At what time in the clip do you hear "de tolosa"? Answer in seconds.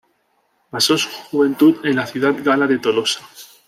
2.65-3.19